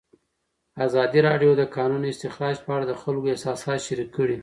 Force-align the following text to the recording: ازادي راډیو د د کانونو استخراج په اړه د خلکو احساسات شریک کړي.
ازادي 0.85 1.19
راډیو 1.27 1.51
د 1.55 1.57
د 1.61 1.63
کانونو 1.75 2.05
استخراج 2.13 2.55
په 2.65 2.69
اړه 2.75 2.85
د 2.87 2.93
خلکو 3.01 3.31
احساسات 3.33 3.79
شریک 3.87 4.09
کړي. 4.17 4.37